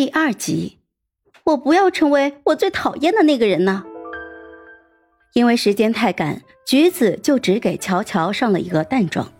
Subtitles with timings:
[0.00, 0.78] 第二集，
[1.44, 3.84] 我不要成为我最讨厌的那个人呢。
[5.34, 9.30] 因为时间太赶，橘子就只给乔乔上了一个淡妆。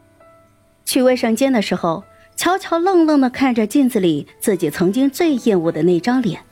[0.84, 2.04] 去卫生间的时候，
[2.36, 6.42] 乔乔愣愣的看着镜子里自己曾经最厌恶的那张脸，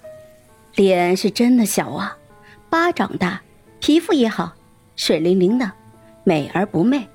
[0.75, 2.17] 脸是真的小啊，
[2.71, 3.43] 巴掌大，
[3.79, 4.55] 皮肤也好，
[4.97, 5.71] 水灵灵的，
[6.25, 7.07] 美而不媚。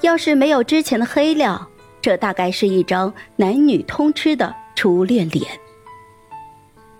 [0.00, 1.68] 要是没有之前的黑料，
[2.00, 5.46] 这大概是一张男女通吃的初恋脸。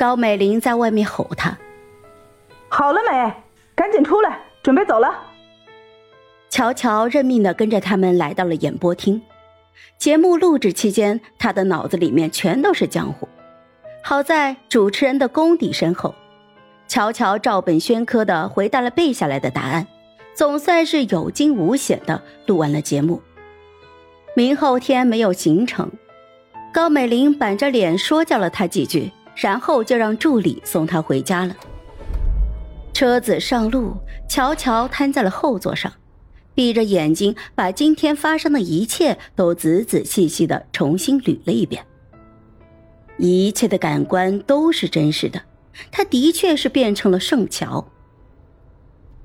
[0.05, 1.57] 高美玲在外面吼他
[2.69, 3.33] ：“好了没？”
[3.75, 5.09] 赶紧出来，准备走了。
[6.51, 9.23] 乔乔认命的跟着他们来到了演播厅。
[9.97, 13.27] 节目录制期间，他的脑子里面全都是江湖。
[14.03, 16.15] 好在主持人的功底深厚，
[16.87, 19.87] 乔乔照本宣科的回答了背下来的答案，
[20.35, 23.23] 总算是有惊无险的录完了节目。
[24.37, 25.91] 明后天没有行程，
[26.75, 31.57] 高美玲板着脸说教了他几句，然后就让助理送他回家了。
[32.93, 33.97] 车子上路，
[34.29, 35.93] 乔乔瘫在了后座上，
[36.55, 41.85] 闭着眼睛把今天发生的一切都仔仔细细的重新捋了一遍。
[43.17, 45.43] 一切的感官都是真实的，
[45.91, 47.85] 他的确是变成了圣乔。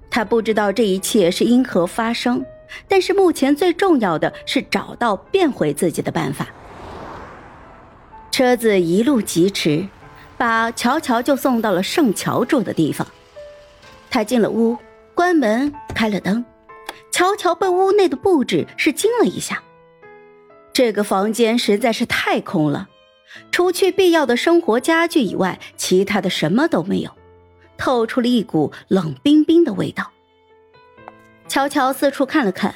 [0.09, 2.43] 他不知道这一切是因何发生，
[2.87, 6.47] 但是目前最重要的是找到变回自己的办法。
[8.31, 9.87] 车子一路疾驰，
[10.39, 13.05] 把乔乔就送到了圣乔住的地方。
[14.09, 14.77] 他进了屋，
[15.13, 16.43] 关门，开了灯，
[17.11, 19.61] 乔乔被屋内的布置是惊了一下。
[20.71, 22.87] 这个房间实在是太空了，
[23.51, 27.11] 除去必要的生活家具以外，其他的什么都没有，
[27.77, 30.09] 透出了一股冷冰冰的味道。
[31.49, 32.73] 乔乔四处看了看，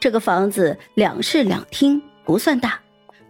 [0.00, 2.80] 这个房子两室两厅，不算大，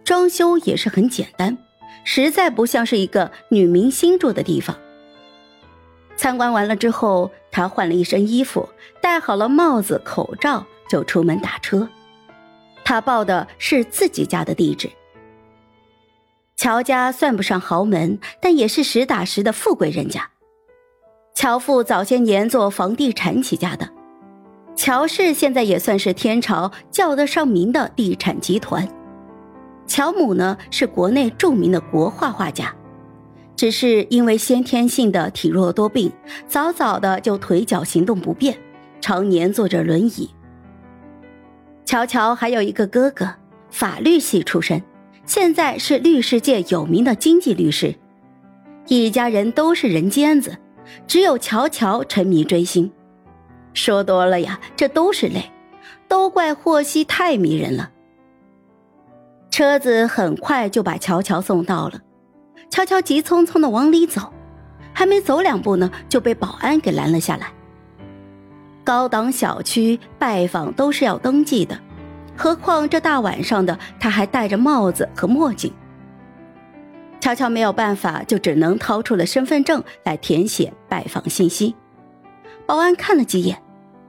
[0.03, 1.55] 装修也是很简单，
[2.03, 4.75] 实在不像是一个女明星住的地方。
[6.15, 8.69] 参观完了之后，他换了一身衣服，
[9.01, 11.89] 戴好了帽子、口罩，就出门打车。
[12.83, 14.89] 他报的是自己家的地址。
[16.55, 20.29] 乔家算不上豪门，但也是实打实的富贵人家。
[21.33, 23.89] 乔父早些年做房地产起家的，
[24.75, 28.87] 乔氏现在也算是天朝叫得上名的地产集团。
[29.91, 32.73] 乔母呢，是国内著名的国画画家。
[33.57, 36.09] 只是因为先天性的体弱多病，
[36.47, 38.57] 早早的就腿脚行动不便，
[39.01, 40.29] 常年坐着轮椅。
[41.83, 43.35] 乔乔还有一个哥哥，
[43.69, 44.81] 法律系出身，
[45.25, 47.93] 现在是律师界有名的经济律师。
[48.87, 50.57] 一家人都是人尖子，
[51.05, 52.89] 只有乔乔沉迷追星。
[53.73, 55.51] 说多了呀，这都是泪，
[56.07, 57.91] 都怪霍希太迷人了。
[59.61, 62.01] 车子很快就把乔乔送到了。
[62.71, 64.33] 乔乔急匆匆的往里走，
[64.91, 67.53] 还没走两步呢，就被保安给拦了下来。
[68.83, 71.79] 高档小区拜访都是要登记的，
[72.35, 75.71] 何况这大晚上的，他还戴着帽子和墨镜。
[77.19, 81.75] 乔乔没有办法，就只能掏出了身份证来填写拜访信息。
[82.65, 83.61] 保安看了几眼，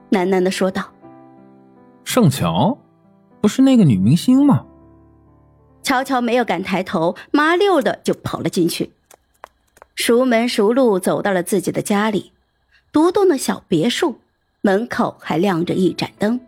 [0.09, 0.81] 喃喃的说道
[2.03, 2.75] ：“盛乔，
[3.39, 4.65] 不是那个女明星吗？”
[5.93, 8.89] 乔乔没有敢抬头，麻溜的就跑了进去，
[9.93, 12.31] 熟门熟路走到了自己的家里，
[12.91, 14.19] 独栋的小别墅，
[14.61, 16.39] 门口还亮着一盏灯，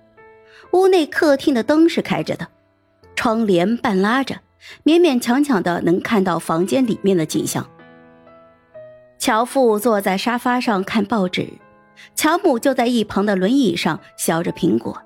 [0.72, 2.48] 屋内客厅的灯是开着的，
[3.16, 4.38] 窗帘半拉着，
[4.84, 7.70] 勉勉强强的能看到房间里面的景象。
[9.20, 11.48] 乔父坐在沙发上看报纸，
[12.16, 15.00] 乔母就在一旁的轮椅上削着苹果，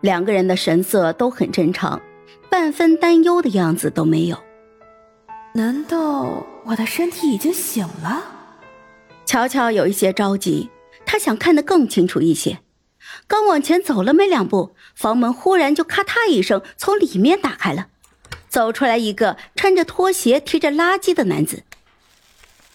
[0.00, 2.02] 两个人的神色都很正常。
[2.50, 4.38] 半分担忧的样子都没有。
[5.54, 8.22] 难道我的身体已经醒了？
[9.24, 10.68] 乔乔有一些着急，
[11.04, 12.58] 他想看得更清楚一些。
[13.26, 17.88] 刚往前走了没两步，房门忽然就咔嗒一声从里面打开了，
[18.48, 21.64] 走出来一个穿着拖鞋、提着垃圾的男子。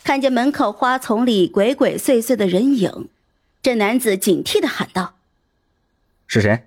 [0.04, 3.10] 看见门口花丛里鬼鬼祟祟的人影，
[3.62, 5.16] 这男子警惕的喊道
[6.26, 6.64] ：“是谁？”